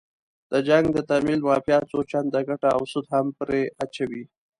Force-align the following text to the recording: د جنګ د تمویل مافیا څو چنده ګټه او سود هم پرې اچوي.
د 0.51 0.53
جنګ 0.67 0.85
د 0.93 0.97
تمویل 1.09 1.41
مافیا 1.47 1.79
څو 1.89 1.97
چنده 2.11 2.39
ګټه 2.49 2.69
او 2.75 2.81
سود 2.91 3.05
هم 3.13 3.25
پرې 3.39 3.61
اچوي. 3.83 4.23